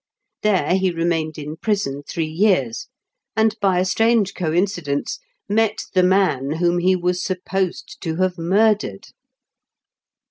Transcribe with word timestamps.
There 0.41 0.75
he 0.77 0.89
remained 0.89 1.37
in 1.37 1.57
prison 1.57 2.01
three 2.01 2.25
years, 2.25 2.87
and, 3.35 3.55
by 3.61 3.77
a 3.79 3.85
strange 3.85 4.33
concidence, 4.33 5.19
met 5.47 5.83
the 5.93 6.01
man 6.01 6.53
whom 6.53 6.79
he 6.79 6.95
was 6.95 7.21
supposed 7.21 7.97
to 8.01 8.15
have 8.15 8.35
murdered 8.35 9.09